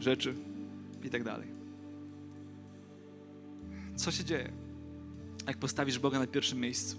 [0.00, 0.34] rzeczy
[1.04, 1.48] i tak dalej.
[3.96, 4.52] Co się dzieje,
[5.46, 6.96] jak postawisz Boga na pierwszym miejscu?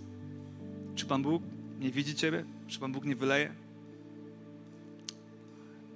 [0.95, 1.43] Czy Pan Bóg
[1.79, 2.45] nie widzi Ciebie?
[2.67, 3.53] Czy Pan Bóg nie wyleje?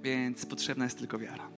[0.02, 1.57] Więc potrzebna jest tylko wiara.